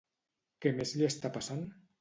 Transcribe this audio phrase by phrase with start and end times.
[0.65, 1.65] Què més li està passant?